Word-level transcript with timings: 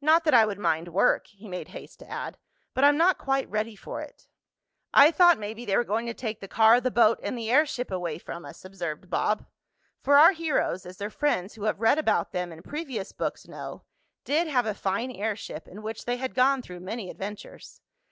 Not 0.00 0.22
that 0.22 0.32
I 0.32 0.46
would 0.46 0.60
mind 0.60 0.86
work," 0.94 1.26
he 1.26 1.48
made 1.48 1.66
haste 1.66 1.98
to 1.98 2.08
add, 2.08 2.38
"but 2.72 2.84
I'm 2.84 2.96
not 2.96 3.18
quite 3.18 3.50
ready 3.50 3.74
for 3.74 4.00
it." 4.00 4.28
"I 4.94 5.10
thought 5.10 5.40
maybe 5.40 5.64
they 5.64 5.76
were 5.76 5.82
going 5.82 6.06
to 6.06 6.14
take 6.14 6.38
the 6.38 6.46
car, 6.46 6.80
the 6.80 6.92
boat 6.92 7.18
and 7.20 7.36
the 7.36 7.50
airship 7.50 7.90
away 7.90 8.18
from 8.18 8.44
us," 8.44 8.64
observed 8.64 9.10
Bob, 9.10 9.44
for 10.00 10.18
our 10.18 10.30
heroes, 10.34 10.86
as 10.86 10.98
their 10.98 11.10
friends 11.10 11.54
who 11.54 11.64
have 11.64 11.80
read 11.80 11.98
about 11.98 12.30
them 12.30 12.52
in 12.52 12.62
previous 12.62 13.10
books 13.10 13.48
know, 13.48 13.82
did 14.24 14.46
have 14.46 14.66
a 14.66 14.74
fine 14.74 15.10
airship, 15.10 15.66
in 15.66 15.82
which 15.82 16.04
they 16.04 16.16
had 16.16 16.36
gone 16.36 16.62
through 16.62 16.78
many 16.78 17.10
adventures. 17.10 17.80